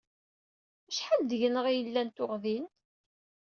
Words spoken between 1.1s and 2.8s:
deg-neɣ i yellan tuɣ din?